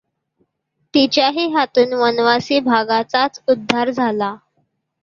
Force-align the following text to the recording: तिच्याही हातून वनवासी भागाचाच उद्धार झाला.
तिच्याही 0.93 1.47
हातून 1.53 1.93
वनवासी 1.93 2.59
भागाचाच 2.61 3.41
उद्धार 3.47 3.89
झाला. 3.89 4.35